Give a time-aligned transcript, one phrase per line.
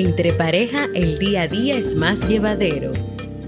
[0.00, 2.92] Entre pareja el día a día es más llevadero.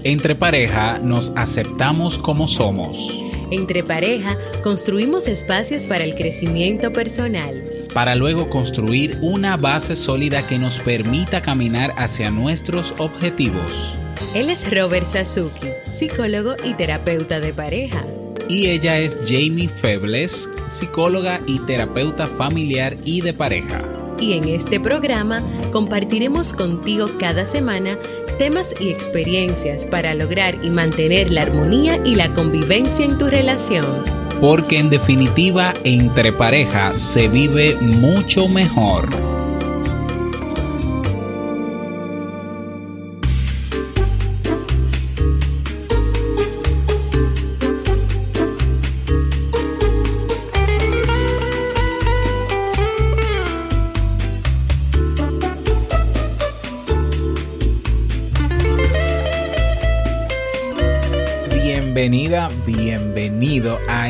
[0.03, 3.23] Entre pareja nos aceptamos como somos.
[3.51, 7.63] Entre pareja construimos espacios para el crecimiento personal.
[7.93, 13.97] Para luego construir una base sólida que nos permita caminar hacia nuestros objetivos.
[14.35, 18.05] Él es Robert Sasuki, psicólogo y terapeuta de pareja.
[18.49, 23.81] Y ella es Jamie Febles, psicóloga y terapeuta familiar y de pareja
[24.21, 27.97] y en este programa compartiremos contigo cada semana
[28.37, 34.03] temas y experiencias para lograr y mantener la armonía y la convivencia en tu relación.
[34.39, 39.40] Porque en definitiva, entre pareja se vive mucho mejor.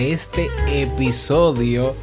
[0.02, 1.96] Este episodio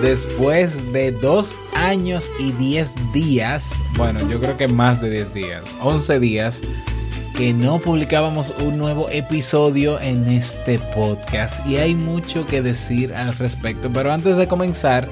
[0.00, 5.64] después de dos años y diez días, bueno, yo creo que más de diez días,
[5.80, 6.60] once días,
[7.36, 13.34] que no publicábamos un nuevo episodio en este podcast y hay mucho que decir al
[13.34, 15.08] respecto, pero antes de comenzar,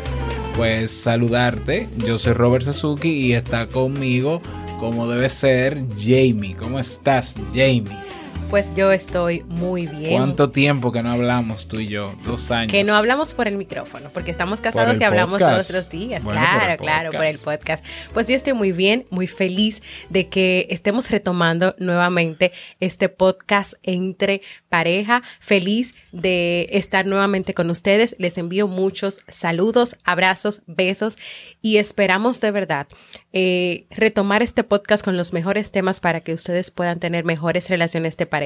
[0.56, 4.42] pues saludarte, yo soy Robert Sasuki y está conmigo
[4.80, 6.56] como debe ser Jamie.
[6.58, 8.09] ¿Cómo estás, Jamie?
[8.50, 10.16] Pues yo estoy muy bien.
[10.16, 12.16] ¿Cuánto tiempo que no hablamos tú y yo?
[12.24, 12.72] Dos años.
[12.72, 16.24] Que no hablamos por el micrófono, porque estamos casados y hablamos todos los días.
[16.24, 17.84] claro, claro, por el podcast.
[18.12, 24.42] Pues yo estoy muy bien, muy feliz de que estemos retomando nuevamente este podcast entre
[24.68, 25.22] pareja.
[25.38, 28.16] Feliz de estar nuevamente con ustedes.
[28.18, 31.18] Les envío muchos saludos, abrazos, besos
[31.62, 32.88] y esperamos de verdad
[33.32, 38.16] eh, retomar este podcast con los mejores temas para que ustedes puedan tener mejores relaciones
[38.16, 38.39] de pareja.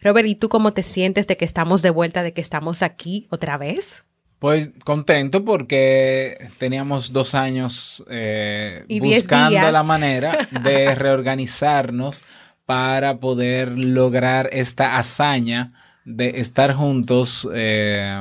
[0.00, 3.26] Robert, ¿y tú cómo te sientes de que estamos de vuelta, de que estamos aquí
[3.30, 4.04] otra vez?
[4.38, 12.22] Pues contento porque teníamos dos años eh, buscando la manera de reorganizarnos
[12.66, 15.72] para poder lograr esta hazaña
[16.04, 18.20] de estar juntos eh,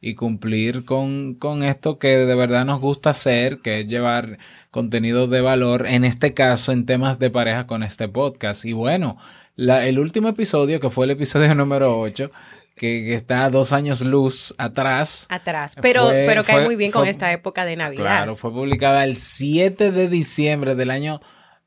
[0.00, 4.38] y cumplir con, con, esto que de verdad nos gusta hacer, que es llevar
[4.70, 8.64] contenido de valor, en este caso en temas de pareja con este podcast.
[8.66, 9.16] Y bueno,
[9.56, 12.30] la, el último episodio, que fue el episodio número 8,
[12.76, 15.26] que, está dos años luz atrás.
[15.28, 18.02] Atrás, pero, pero cae muy bien con esta época de Navidad.
[18.02, 21.20] Claro, fue publicada el 7 de diciembre del año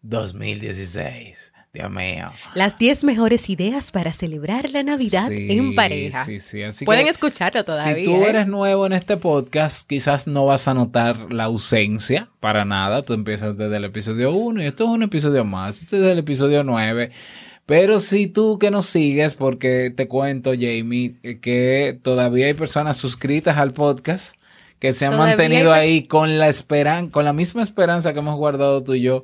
[0.03, 1.53] 2016.
[1.71, 2.31] Dios mío.
[2.55, 6.25] Las 10 mejores ideas para celebrar la Navidad en pareja.
[6.25, 7.93] Sí, sí, así Pueden escucharlo todavía.
[7.93, 8.29] Si tú ¿eh?
[8.29, 13.03] eres nuevo en este podcast, quizás no vas a notar la ausencia para nada.
[13.03, 15.79] Tú empiezas desde el episodio 1 y esto es un episodio más.
[15.79, 17.11] Este es el episodio 9.
[17.69, 23.57] Pero si tú que nos sigues, porque te cuento, Jamie, que todavía hay personas suscritas
[23.57, 24.35] al podcast
[24.79, 28.81] que se han mantenido ahí con la esperanza, con la misma esperanza que hemos guardado
[28.81, 29.23] tú y yo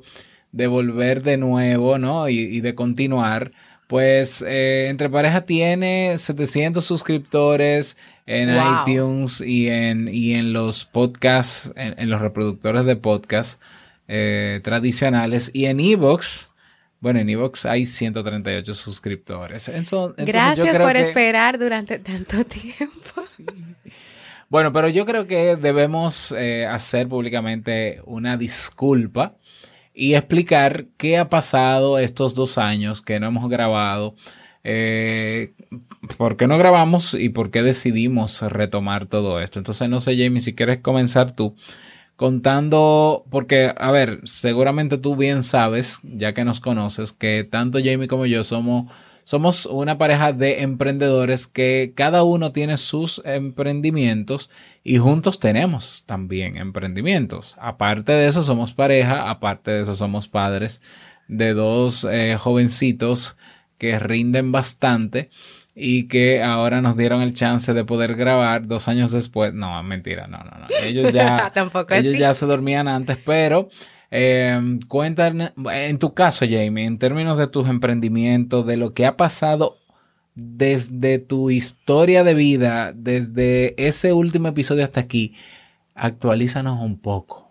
[0.52, 2.28] de volver de nuevo, ¿no?
[2.28, 3.50] Y, de continuar.
[3.88, 7.96] Pues eh, Entre Pareja tiene 700 suscriptores
[8.26, 13.60] en iTunes y en, y en los podcasts, en, los reproductores de podcast
[14.06, 15.50] eh, tradicionales.
[15.52, 16.52] Y en Evox,
[17.00, 19.70] bueno, en Evox hay 138 suscriptores.
[20.16, 23.22] Gracias por esperar durante tanto tiempo.
[24.48, 29.34] Bueno, pero yo creo que debemos eh, hacer públicamente una disculpa
[29.92, 34.14] y explicar qué ha pasado estos dos años que no hemos grabado,
[34.62, 35.54] eh,
[36.16, 39.58] por qué no grabamos y por qué decidimos retomar todo esto.
[39.58, 41.56] Entonces, no sé, Jamie, si quieres comenzar tú
[42.16, 48.08] contando, porque, a ver, seguramente tú bien sabes, ya que nos conoces, que tanto Jamie
[48.08, 48.90] como yo somos
[49.26, 54.50] somos una pareja de emprendedores que cada uno tiene sus emprendimientos
[54.84, 57.56] y juntos tenemos también emprendimientos.
[57.58, 60.80] Aparte de eso, somos pareja, aparte de eso, somos padres
[61.26, 63.36] de dos eh, jovencitos
[63.78, 65.28] que rinden bastante
[65.78, 69.52] y que ahora nos dieron el chance de poder grabar dos años después.
[69.52, 70.66] No, mentira, no, no, no.
[70.82, 71.52] Ellos ya,
[71.90, 73.68] ellos ya se dormían antes, pero
[74.10, 74.58] eh,
[74.88, 79.76] cuéntanos, en tu caso, Jamie, en términos de tus emprendimientos, de lo que ha pasado
[80.34, 85.34] desde tu historia de vida, desde ese último episodio hasta aquí,
[85.94, 87.50] actualízanos un poco.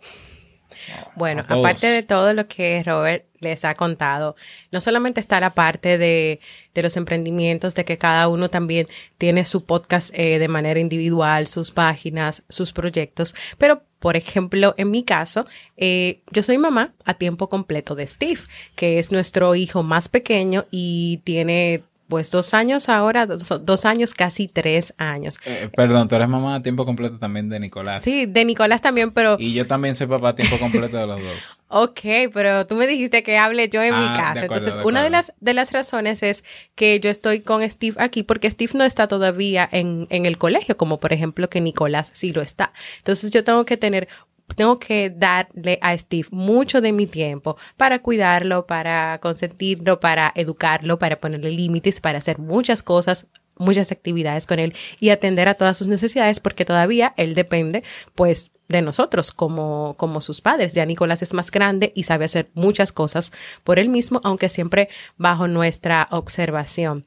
[1.16, 4.36] Bueno, aparte de todo lo que Robert les ha contado,
[4.72, 6.40] no solamente está la parte de,
[6.74, 8.88] de los emprendimientos, de que cada uno también
[9.18, 14.92] tiene su podcast eh, de manera individual, sus páginas, sus proyectos, pero por ejemplo, en
[14.92, 15.48] mi caso,
[15.78, 18.42] eh, yo soy mamá a tiempo completo de Steve,
[18.76, 24.48] que es nuestro hijo más pequeño y tiene pues dos años ahora, dos, años, casi
[24.48, 25.40] tres años.
[25.46, 28.02] Eh, perdón, tú eres mamá a tiempo completo también de Nicolás.
[28.02, 29.38] Sí, de Nicolás también, pero...
[29.40, 31.34] Y yo también soy papá a tiempo completo de los dos.
[31.68, 32.00] ok,
[32.34, 34.42] pero tú me dijiste que hable yo en mi ah, casa.
[34.42, 36.44] Entonces, una de las, de las razones es
[36.76, 40.78] que yo estoy con Steve aquí porque Steve no está todavía en, en el colegio,
[40.78, 42.72] como por ejemplo que Nicolás sí lo está.
[42.98, 44.08] Entonces, yo tengo que tener
[44.56, 51.00] tengo que darle a Steve mucho de mi tiempo para cuidarlo, para consentirlo, para educarlo,
[51.00, 53.28] para ponerle límites, para hacer muchas cosas
[53.58, 57.84] muchas actividades con él y atender a todas sus necesidades porque todavía él depende
[58.14, 60.74] pues de nosotros como, como sus padres.
[60.74, 63.32] Ya Nicolás es más grande y sabe hacer muchas cosas
[63.64, 67.06] por él mismo, aunque siempre bajo nuestra observación.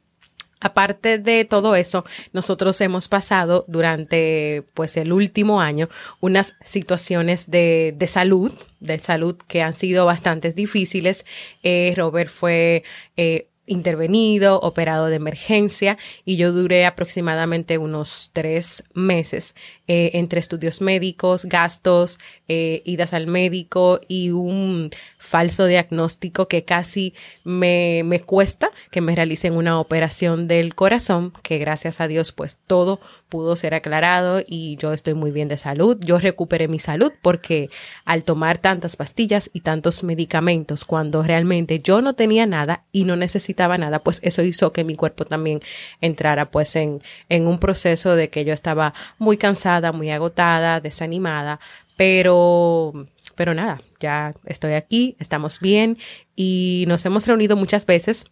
[0.60, 5.88] Aparte de todo eso, nosotros hemos pasado durante pues el último año
[6.20, 11.24] unas situaciones de, de salud, de salud que han sido bastante difíciles.
[11.62, 12.82] Eh, Robert fue
[13.16, 19.54] eh, intervenido, operado de emergencia y yo duré aproximadamente unos tres meses
[19.86, 22.18] eh, entre estudios médicos, gastos,
[22.48, 29.14] eh, idas al médico y un falso diagnóstico que casi me, me cuesta que me
[29.14, 34.76] realicen una operación del corazón, que gracias a Dios pues todo pudo ser aclarado y
[34.76, 35.98] yo estoy muy bien de salud.
[36.00, 37.68] Yo recuperé mi salud porque
[38.04, 43.16] al tomar tantas pastillas y tantos medicamentos cuando realmente yo no tenía nada y no
[43.16, 45.60] necesitaba nada, pues eso hizo que mi cuerpo también
[46.00, 47.00] entrara pues en,
[47.30, 51.60] un proceso de que yo estaba muy cansada muy agotada, desanimada,
[51.96, 52.92] pero,
[53.34, 55.98] pero nada, ya estoy aquí, estamos bien
[56.36, 58.26] y nos hemos reunido muchas veces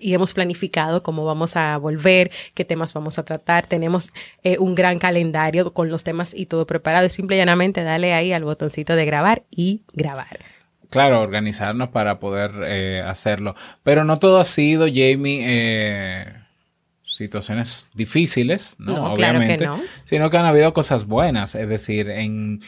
[0.00, 3.66] y hemos planificado cómo vamos a volver, qué temas vamos a tratar.
[3.66, 4.12] Tenemos
[4.42, 7.08] eh, un gran calendario con los temas y todo preparado.
[7.08, 10.57] Simple y llanamente dale ahí al botoncito de grabar y grabar.
[10.90, 13.54] Claro, organizarnos para poder eh, hacerlo.
[13.82, 16.34] Pero no todo ha sido, Jamie, eh,
[17.04, 19.12] situaciones difíciles, ¿no?
[19.12, 19.68] Obviamente,
[20.04, 22.60] sino que han habido cosas buenas, es decir, en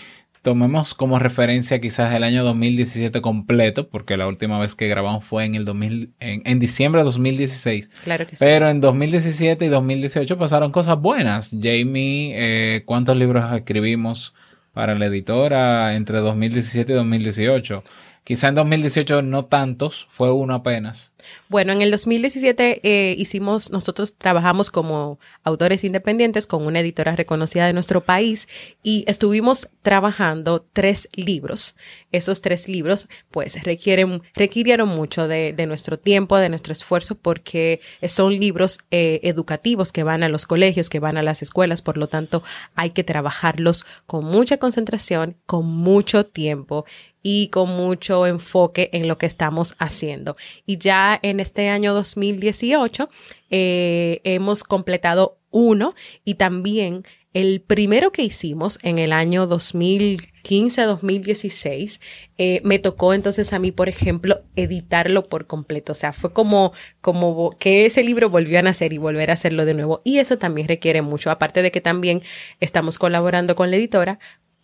[0.43, 5.45] tomemos como referencia quizás el año 2017 completo, porque la última vez que grabamos fue
[5.45, 7.89] en el 2000, en, diciembre de 2016.
[8.05, 8.45] Claro que sí.
[8.45, 11.55] Pero en 2017 y 2018 pasaron cosas buenas.
[11.61, 14.35] Jamie, eh, ¿cuántos libros escribimos
[14.73, 17.85] para la editora entre 2017 y 2018?
[18.25, 21.13] Quizá en 2018 no tantos, fue uno apenas.
[21.49, 27.67] Bueno, en el 2017 eh, hicimos, nosotros trabajamos como autores independientes con una editora reconocida
[27.67, 28.49] de nuestro país
[28.83, 31.77] y estuvimos trabajando tres libros.
[32.13, 38.39] Esos tres libros, pues, requieren, requirieron mucho de, nuestro tiempo, de nuestro esfuerzo, porque son
[38.39, 42.09] libros eh, educativos que van a los colegios, que van a las escuelas, por lo
[42.09, 42.43] tanto,
[42.75, 46.85] hay que trabajarlos con mucha concentración, con mucho tiempo
[47.23, 50.37] y con mucho enfoque en lo que estamos haciendo.
[50.67, 53.09] Y ya en este año 2018
[53.51, 55.95] eh, hemos completado uno
[56.25, 62.01] y también el primero que hicimos en el año 2015-2016,
[62.39, 65.93] eh, me tocó entonces a mí, por ejemplo, editarlo por completo.
[65.93, 69.65] O sea, fue como, como que ese libro volvió a nacer y volver a hacerlo
[69.65, 70.01] de nuevo.
[70.03, 72.25] Y eso también requiere mucho, aparte de que también
[72.59, 74.19] estamos colaborando con la editora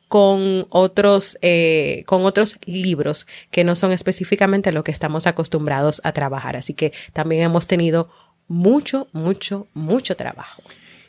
[0.09, 6.13] con otros, eh, con otros libros que no son específicamente lo que estamos acostumbrados a
[6.13, 6.57] trabajar.
[6.57, 8.09] Así que también hemos tenido
[8.49, 10.63] mucho, mucho, mucho trabajo.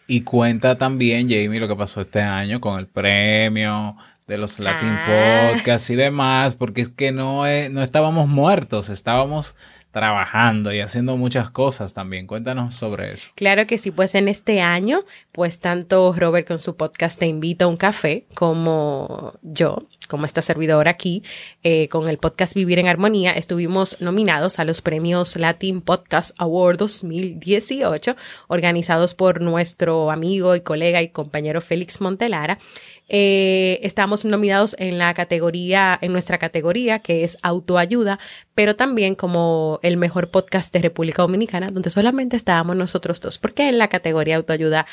[0.08, 4.90] Y cuenta también, Jamie, lo que pasó este año con el premio de los Latin
[4.90, 5.52] ah.
[5.54, 9.56] Podcasts y demás, porque es que no, no estábamos muertos, estábamos
[9.92, 12.28] trabajando y haciendo muchas cosas también.
[12.28, 13.30] Cuéntanos sobre eso.
[13.36, 17.66] Claro que sí, pues en este año, pues tanto Robert con su podcast Te invito
[17.66, 21.24] a un café como yo, como esta servidora aquí,
[21.64, 26.78] eh, con el podcast Vivir en Armonía, estuvimos nominados a los premios Latin Podcast Award
[26.78, 28.16] 2018,
[28.48, 32.60] organizados por nuestro amigo y colega y compañero Félix Montelara.
[33.10, 38.20] Eh, estamos nominados en la categoría, en nuestra categoría, que es autoayuda,
[38.54, 43.70] pero también como el mejor podcast de República Dominicana, donde solamente estábamos nosotros dos, porque
[43.70, 44.88] en la categoría autoayuda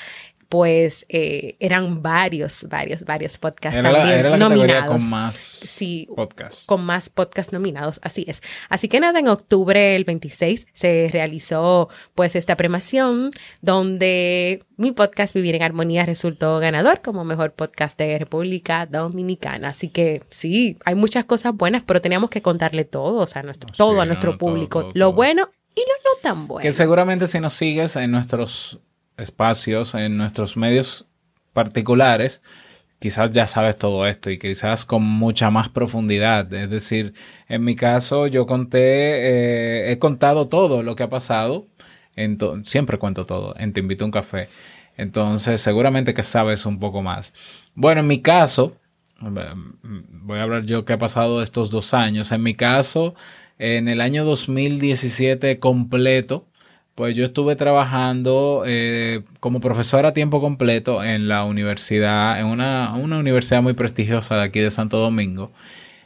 [0.48, 5.02] pues eh, eran varios, varios, varios podcasts también nominados.
[5.02, 6.64] con más sí, podcasts.
[6.66, 8.42] Con más podcasts nominados, así es.
[8.68, 15.34] Así que nada, en octubre el 26 se realizó pues esta premación donde mi podcast
[15.34, 19.68] Vivir en Armonía resultó ganador como mejor podcast de República Dominicana.
[19.68, 23.70] Así que sí, hay muchas cosas buenas, pero teníamos que contarle todo, o sea, nuestro,
[23.76, 26.62] todo a nuestro público, lo bueno y lo no tan bueno.
[26.62, 28.80] Que seguramente si nos sigues en nuestros
[29.16, 31.06] espacios, en nuestros medios
[31.52, 32.42] particulares,
[32.98, 36.52] quizás ya sabes todo esto y quizás con mucha más profundidad.
[36.54, 37.14] Es decir,
[37.48, 41.68] en mi caso yo conté, eh, he contado todo lo que ha pasado,
[42.64, 44.48] siempre cuento todo, en Te invito a un café.
[44.96, 47.34] Entonces, seguramente que sabes un poco más.
[47.74, 48.76] Bueno, en mi caso,
[49.20, 52.32] voy a hablar yo qué ha pasado estos dos años.
[52.32, 53.14] En mi caso,
[53.58, 56.46] en el año 2017 completo,
[56.94, 62.94] pues yo estuve trabajando eh, como profesor a tiempo completo en la universidad, en una,
[62.94, 65.52] universidad muy prestigiosa de aquí de Santo Domingo.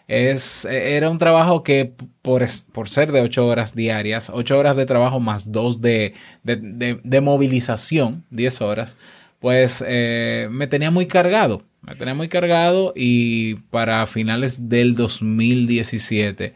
[0.07, 1.93] Es, era un trabajo que
[2.23, 2.43] por,
[2.73, 8.25] por, ser de ocho horas diarias, ocho horas de trabajo más dos de, de, movilización,
[8.31, 8.97] diez horas,
[9.39, 16.55] pues eh, me tenía muy cargado, me tenía muy cargado y para finales del 2017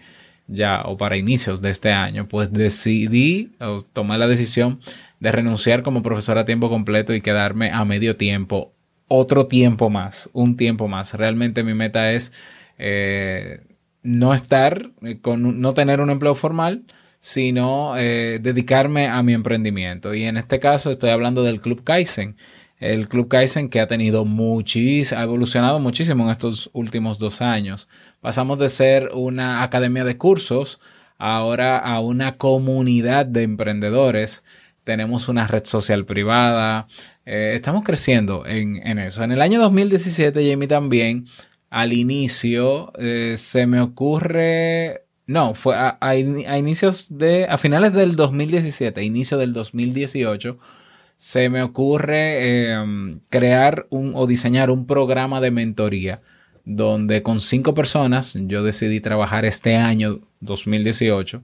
[0.52, 4.80] ya o para inicios de este año, pues decidí o tomé la decisión
[5.20, 8.72] de renunciar como profesor a tiempo completo y quedarme a medio tiempo,
[9.08, 11.14] otro tiempo más, un tiempo más.
[11.14, 12.32] Realmente mi meta es
[12.78, 13.60] eh,
[14.02, 16.84] no estar eh, con, no tener un empleo formal,
[17.18, 20.14] sino eh, dedicarme a mi emprendimiento.
[20.14, 22.36] Y en este caso estoy hablando del Club Kaizen
[22.82, 27.88] el Club Kaizen que ha tenido muchísimo, ha evolucionado muchísimo en estos últimos dos años.
[28.20, 30.80] Pasamos de ser una academia de cursos
[31.16, 34.44] ahora a una comunidad de emprendedores.
[34.82, 36.88] Tenemos una red social privada.
[37.24, 39.22] Eh, estamos creciendo en, eso.
[39.22, 41.26] En el año 2017, Jamie, también,
[41.70, 48.16] al inicio, eh, se me ocurre no, fue a, a, inicios de, a finales del
[48.16, 50.58] 2017, inicio del 2018,
[51.22, 56.20] se me ocurre em, crear un o diseñar un programa de mentoría
[56.64, 61.40] donde con cinco personas yo decidí trabajar este año 2018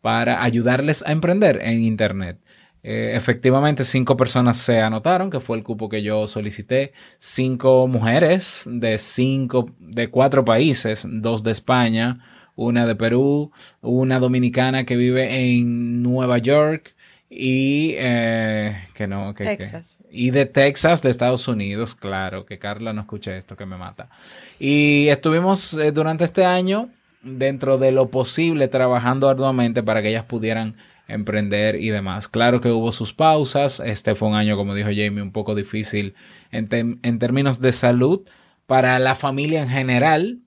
[0.00, 2.38] para ayudarles a emprender en Internet.
[2.82, 6.94] Eh, efectivamente, cinco personas se anotaron, que fue el cupo que yo solicité.
[7.18, 12.20] Cinco mujeres de cinco, de cuatro países, dos de España,
[12.56, 13.52] una de Perú,
[13.82, 16.94] una dominicana que vive en Nueva York,
[17.34, 19.98] y eh, que no, que, Texas.
[20.10, 24.10] y de Texas, de Estados Unidos, claro, que Carla no escuche esto que me mata.
[24.58, 26.90] Y estuvimos eh, durante este año,
[27.22, 30.76] dentro de lo posible, trabajando arduamente para que ellas pudieran
[31.08, 32.28] emprender y demás.
[32.28, 36.14] Claro que hubo sus pausas, este fue un año, como dijo Jamie, un poco difícil
[36.50, 36.68] en,
[37.02, 38.28] en términos de salud
[38.66, 40.40] para la familia en general.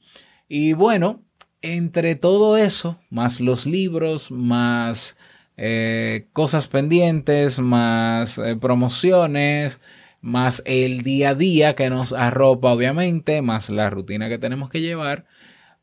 [0.47, 1.23] Y bueno,
[1.63, 5.17] entre todo eso, más los libros, más
[5.57, 9.81] eh, cosas pendientes, más eh, promociones,
[10.21, 14.81] más el día a día que nos arropa obviamente, más la rutina que tenemos que
[14.81, 15.25] llevar,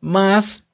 [0.01, 0.69] más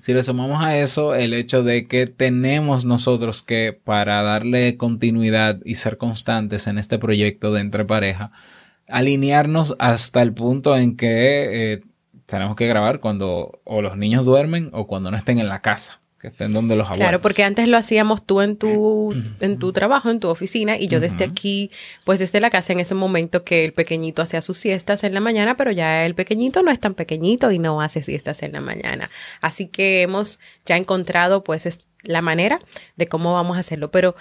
[0.00, 5.60] si le sumamos a eso el hecho de que tenemos nosotros que para darle continuidad
[5.64, 8.32] y ser constantes en este proyecto de entre pareja,
[8.88, 11.82] alinearnos hasta el punto en que eh,
[12.26, 16.00] tenemos que grabar cuando o los niños duermen o cuando no estén en la casa
[16.24, 17.04] que estén donde los abuelos.
[17.04, 20.88] Claro, porque antes lo hacíamos tú en tu, en tu trabajo, en tu oficina, y
[20.88, 21.70] yo desde aquí,
[22.04, 25.20] pues desde la casa en ese momento que el pequeñito hacía sus siestas en la
[25.20, 28.62] mañana, pero ya el pequeñito no es tan pequeñito y no hace siestas en la
[28.62, 29.10] mañana.
[29.42, 32.58] Así que hemos ya encontrado pues la manera
[32.96, 33.90] de cómo vamos a hacerlo.
[33.90, 34.16] Pero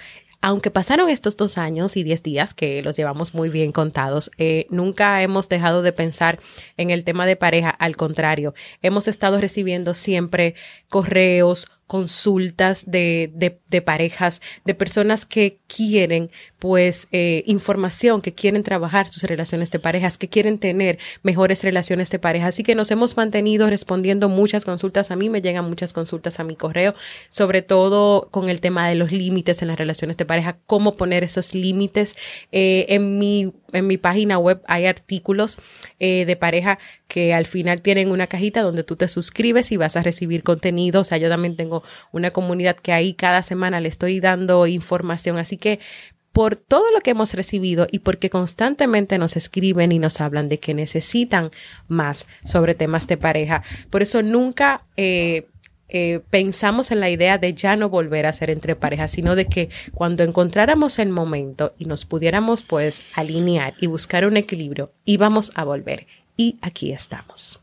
[0.46, 4.68] aunque pasaron estos dos años y diez días, que los llevamos muy bien contados, eh,
[4.70, 6.38] nunca hemos dejado de pensar
[6.76, 7.70] en el tema de pareja.
[7.70, 10.56] Al contrario, hemos estado recibiendo siempre
[10.90, 19.08] correos, consultas de, de, parejas, de personas que quieren pues eh, información, que quieren trabajar
[19.10, 22.48] sus relaciones de parejas, que quieren tener mejores relaciones de pareja.
[22.48, 25.12] Así que nos hemos mantenido respondiendo muchas consultas.
[25.12, 26.96] A mí me llegan muchas consultas a mi correo,
[27.30, 31.24] sobre todo con el tema de los límites en las relaciones de pareja, cómo poner
[31.24, 32.16] esos límites.
[32.52, 35.58] Eh, en mi en mi página web hay artículos
[36.00, 39.98] eh, de pareja que al final tienen una cajita donde tú te suscribes y vas
[39.98, 41.02] a recibir contenido.
[41.02, 41.73] O sea, yo también tengo
[42.12, 45.38] una comunidad que ahí cada semana le estoy dando información.
[45.38, 45.80] Así que
[46.34, 50.60] por todo lo que hemos recibido y porque constantemente nos escriben y nos hablan de
[50.60, 51.52] que necesitan
[51.88, 53.64] más sobre temas de pareja.
[53.90, 54.84] Por eso nunca...
[54.98, 55.48] Eh,
[55.96, 59.46] eh, pensamos en la idea de ya no volver a ser entre parejas, sino de
[59.46, 65.52] que cuando encontráramos el momento y nos pudiéramos pues alinear y buscar un equilibrio, íbamos
[65.54, 66.08] a volver.
[66.36, 67.63] Y aquí estamos.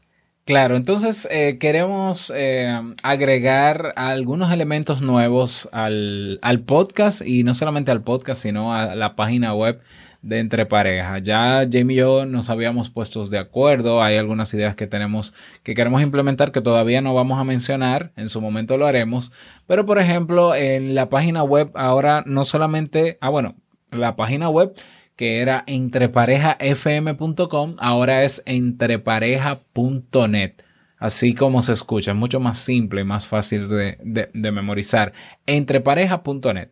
[0.51, 7.93] Claro, entonces eh, queremos eh, agregar algunos elementos nuevos al, al, podcast y no solamente
[7.93, 9.81] al podcast, sino a la página web
[10.23, 11.21] de Entre Pareja.
[11.21, 15.75] Ya Jamie y yo nos habíamos puesto de acuerdo, hay algunas ideas que tenemos que
[15.75, 19.31] queremos implementar que todavía no vamos a mencionar, en su momento lo haremos,
[19.69, 23.55] pero por ejemplo en la página web ahora no solamente, ah bueno,
[23.93, 24.75] la página web
[25.21, 30.55] que era entreparejafm.com, ahora es entrepareja.net.
[30.97, 35.13] Así como se escucha, es mucho más simple y más fácil de, de, de memorizar.
[35.45, 36.71] Entrepareja.net.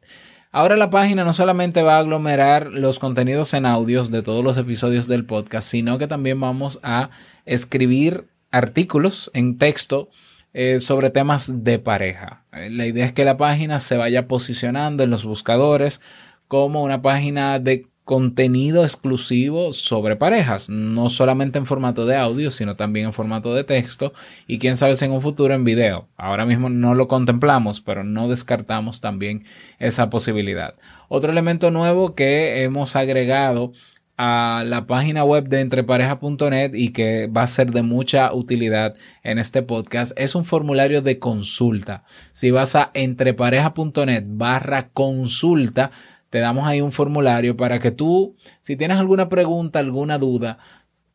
[0.50, 4.56] Ahora la página no solamente va a aglomerar los contenidos en audios de todos los
[4.56, 7.10] episodios del podcast, sino que también vamos a
[7.44, 10.08] escribir artículos en texto
[10.54, 12.46] eh, sobre temas de pareja.
[12.54, 16.00] Eh, la idea es que la página se vaya posicionando en los buscadores
[16.46, 22.74] como una página de contenido exclusivo sobre parejas, no solamente en formato de audio, sino
[22.74, 24.14] también en formato de texto
[24.46, 26.08] y quién sabe si en un futuro en video.
[26.16, 29.44] Ahora mismo no lo contemplamos, pero no descartamos también
[29.78, 30.72] esa posibilidad.
[31.08, 33.72] Otro elemento nuevo que hemos agregado
[34.16, 39.38] a la página web de entrepareja.net y que va a ser de mucha utilidad en
[39.38, 42.04] este podcast es un formulario de consulta.
[42.32, 45.90] Si vas a entrepareja.net barra consulta,
[46.30, 50.58] te damos ahí un formulario para que tú, si tienes alguna pregunta, alguna duda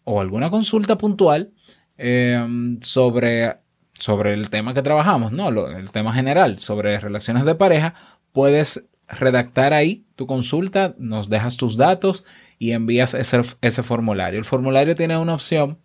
[0.04, 1.54] o alguna consulta puntual
[1.98, 3.58] em, sobre,
[3.94, 5.50] sobre el tema que trabajamos, ¿no?
[5.50, 7.94] el tema general sobre relaciones de pareja,
[8.32, 12.26] puedes redactar ahí tu consulta, nos dejas tus datos
[12.58, 14.40] y envías ese, ese formulario.
[14.40, 15.80] El formulario tiene una opción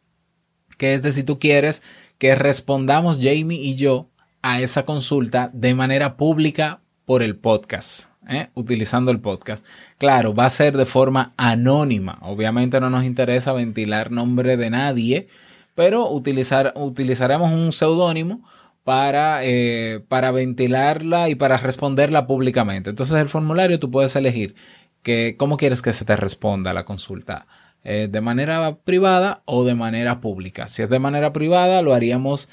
[0.79, 1.83] que es de si tú quieres
[2.19, 4.11] que respondamos Jamie y yo
[4.43, 8.08] a esa consulta de manera pública por el podcast.
[8.29, 8.51] ¿Eh?
[8.55, 9.65] utilizando el podcast.
[9.97, 12.19] Claro, va a ser de forma anónima.
[12.23, 15.29] Obviamente no nos interesa ventilar nombre de nadie,
[15.75, 18.45] pero utilizar, utilizaremos un seudónimo
[18.85, 22.91] para, eh, para ventilarla y para responderla públicamente.
[22.91, 24.55] Entonces el formulario tú puedes elegir
[25.03, 27.47] que, cómo quieres que se te responda la consulta.
[27.85, 30.67] Eh, de manera privada o de manera pública.
[30.67, 32.49] Si es de manera privada, lo haríamos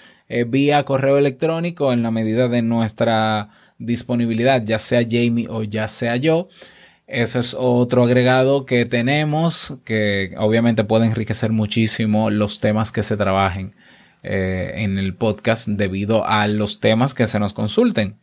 [0.48, 6.16] vía correo electrónico en la medida de nuestra disponibilidad, ya sea Jamie o ya sea
[6.16, 6.48] yo.
[7.08, 13.16] Ese es otro agregado que tenemos que obviamente puede enriquecer muchísimo los temas que se
[13.16, 13.76] trabajen
[14.24, 18.16] eh, en el podcast debido a los temas que se nos consulten.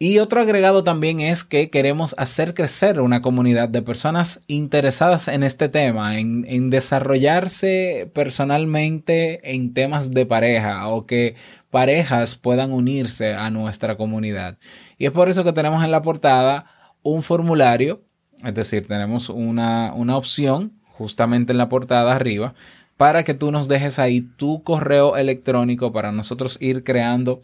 [0.00, 5.42] Y otro agregado también es que queremos hacer crecer una comunidad de personas interesadas en
[5.42, 11.34] este tema, en, desarrollarse personalmente en temas de pareja o que
[11.70, 14.56] parejas puedan unirse a nuestra comunidad.
[14.98, 16.66] Y es por eso que tenemos en la portada
[17.02, 18.04] un formulario,
[18.44, 22.54] es decir, tenemos una, una opción justamente en la portada arriba
[22.96, 27.40] para que tú nos dejes ahí tu correo electrónico para nosotros ir creando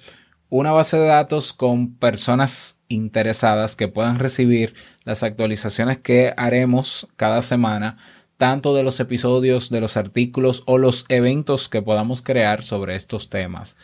[0.48, 7.42] una base de datos con personas interesadas que puedan recibir las actualizaciones que haremos cada
[7.42, 7.98] semana,
[8.36, 13.28] tanto de los episodios, de los artículos o los eventos que podamos crear sobre estos
[13.28, 13.76] temas.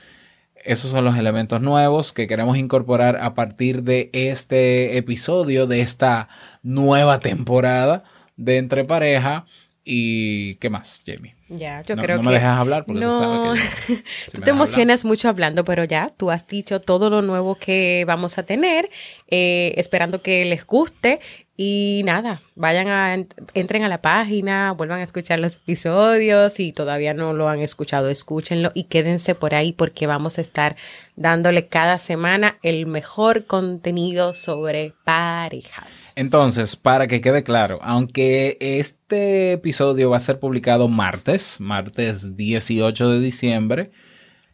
[0.63, 6.29] Esos son los elementos nuevos que queremos incorporar a partir de este episodio, de esta
[6.63, 8.05] nueva temporada
[8.37, 9.47] de Entre Pareja.
[9.85, 11.40] ¿Y qué más, Jamie?
[11.51, 12.23] Ya, yo creo que.
[12.23, 14.05] No me dejas hablar porque tú sabes que.
[14.35, 18.39] tú te emocionas mucho hablando, pero ya, tú has dicho todo lo nuevo que vamos
[18.39, 18.89] a tener,
[19.29, 21.19] eh, esperando que les guste.
[21.63, 23.15] Y nada, vayan a,
[23.53, 26.55] entren a la página, vuelvan a escuchar los episodios.
[26.55, 30.77] Si todavía no lo han escuchado, escúchenlo y quédense por ahí porque vamos a estar
[31.17, 36.15] dándole cada semana el mejor contenido sobre parejas.
[36.17, 43.11] Entonces, para que quede claro, aunque este episodio va a ser publicado martes, martes, 18
[43.11, 43.91] de diciembre.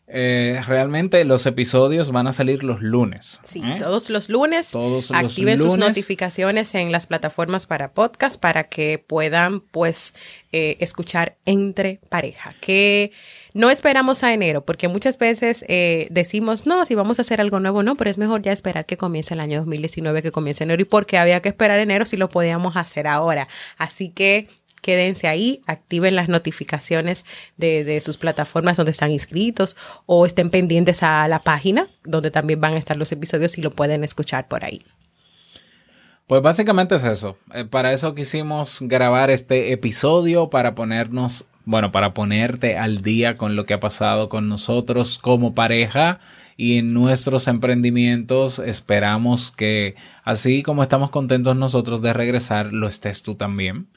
[0.09, 3.41] Eh, realmente los episodios van a salir los lunes.
[3.43, 3.75] Sí, ¿eh?
[3.79, 4.71] todos los lunes.
[4.71, 10.15] Todos activen sus notificaciones en las plataformas para podcast para que puedan, pues,
[10.53, 12.55] eh, escuchar entre pareja.
[12.61, 13.11] Que
[13.53, 15.65] no esperamos a enero, porque muchas veces
[16.11, 18.97] decimos, no, si vamos a hacer algo nuevo, no, pero es mejor ya esperar que
[18.97, 20.83] comience el año 2019, que comience enero.
[20.83, 23.49] ¿Y porque había que esperar enero si lo podíamos hacer ahora?
[23.77, 24.47] Así que
[24.87, 27.25] quédense ahí, activen las notificaciones
[27.57, 32.75] de, sus plataformas donde están inscritos o estén pendientes a la página donde también van
[32.75, 34.83] a estar los episodios y lo pueden escuchar por ahí.
[36.29, 37.37] Pues básicamente es eso.
[37.53, 43.57] Eh, para eso quisimos grabar este episodio, para ponernos bueno, para ponerte al día con
[43.57, 46.21] lo que ha pasado con nosotros como pareja
[46.57, 48.61] y en nuestros emprendimientos.
[48.61, 53.89] Esperamos que así como estamos contentos nosotros de regresar, lo estés tú también.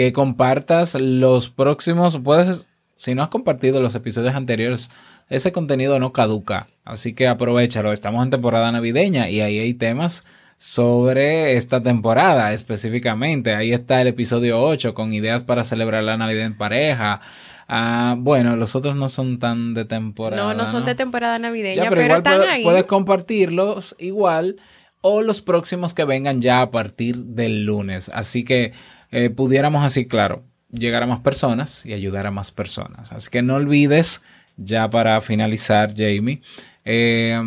[0.00, 4.90] Que compartas los próximos, puedes, si no has compartido los episodios anteriores,
[5.28, 6.68] ese contenido no caduca.
[6.86, 7.92] Así que aprovechalo.
[7.92, 10.24] Estamos en temporada navideña y ahí hay temas
[10.56, 13.54] sobre esta temporada específicamente.
[13.54, 17.20] Ahí está el episodio 8 con ideas para celebrar la Navidad en pareja.
[17.68, 20.42] Ah, bueno, los otros no son tan de temporada.
[20.42, 22.62] No, no son de temporada navideña, pero, están ahí.
[22.62, 24.56] Puedes compartirlos igual
[25.02, 28.10] o los próximos que vengan ya a partir del lunes.
[28.14, 28.72] Así que
[29.10, 33.12] eh, pudiéramos así, claro, llegar a más personas y ayudar a más personas.
[33.12, 34.22] Así que no olvides,
[34.56, 36.42] ya para finalizar, Jamie,
[36.84, 37.40] eh,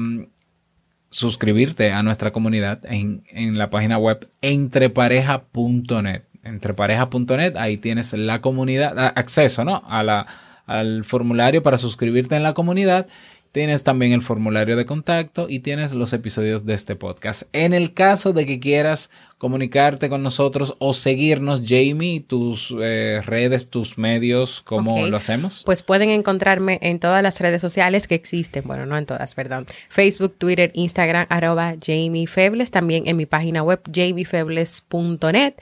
[1.09, 6.23] suscribirte a nuestra comunidad en, en la página web entrepareja.net.
[6.43, 9.83] Entrepareja.net, ahí tienes la comunidad, acceso ¿no?
[9.87, 10.27] a la,
[10.65, 13.07] al formulario para suscribirte en la comunidad
[13.53, 17.43] Tienes también el formulario de contacto y tienes los episodios de este podcast.
[17.53, 23.69] En el caso de que quieras comunicarte con nosotros o seguirnos, Jamie, tus eh, redes,
[23.69, 25.61] tus medios, ¿cómo lo hacemos?
[25.67, 28.63] Pues pueden encontrarme en todas las redes sociales que existen.
[28.65, 29.67] Bueno, no en todas, perdón.
[29.87, 32.71] Facebook, Twitter, Instagram, arroba Jamie Febles.
[32.71, 35.53] También en mi página web, jamiefebles.net.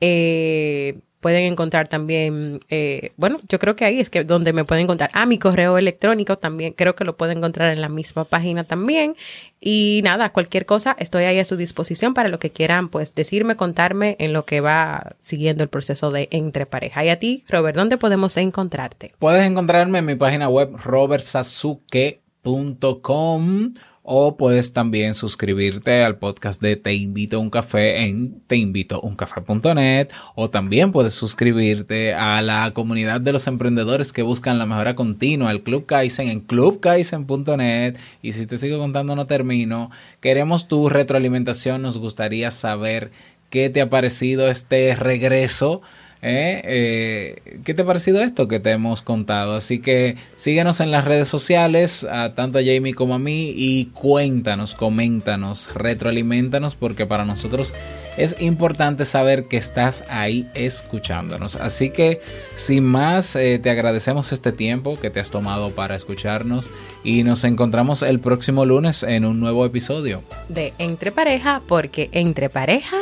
[0.00, 4.82] Eh, Pueden encontrar también, eh, bueno, yo creo que ahí es que donde me pueden
[4.82, 5.08] encontrar.
[5.12, 9.14] Ah, mi correo electrónico también, creo que lo pueden encontrar en la misma página también.
[9.60, 13.54] Y nada, cualquier cosa, estoy ahí a su disposición para lo que quieran, pues decirme,
[13.54, 17.04] contarme en lo que va siguiendo el proceso de entre pareja.
[17.04, 19.12] Y a ti, Robert, ¿dónde podemos encontrarte?
[19.20, 26.94] Puedes encontrarme en mi página web robertsasuke.com o puedes también suscribirte al podcast de Te
[26.94, 33.46] invito a un café en teinvitouncafé.net o también puedes suscribirte a la comunidad de los
[33.46, 38.78] emprendedores que buscan la mejora continua, el Club Kaizen en clubkaizen.net y si te sigo
[38.78, 43.12] contando no termino, queremos tu retroalimentación, nos gustaría saber
[43.50, 45.82] qué te ha parecido este regreso
[46.24, 46.62] ¿Eh?
[46.64, 47.58] ¿Eh?
[47.64, 49.56] qué te ha parecido esto que te hemos contado?
[49.56, 53.86] Así que síguenos en las redes sociales, a, tanto a Jamie como a mí, y
[53.86, 57.74] cuéntanos, coméntanos, retroalimentanos, porque para nosotros
[58.16, 61.56] es importante saber que estás ahí escuchándonos.
[61.56, 62.20] Así que,
[62.54, 66.70] sin más, eh, te agradecemos este tiempo que te has tomado para escucharnos
[67.02, 72.48] y nos encontramos el próximo lunes en un nuevo episodio de Entre Pareja, porque entre
[72.48, 72.98] pareja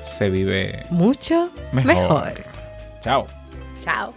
[0.00, 2.49] se vive mucho mejor.
[3.00, 3.26] Chao.
[3.80, 4.14] Chao.